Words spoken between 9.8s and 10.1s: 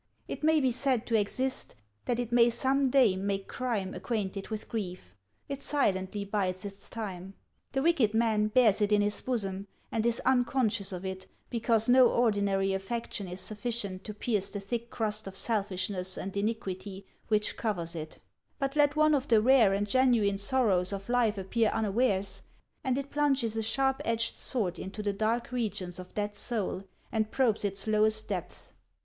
and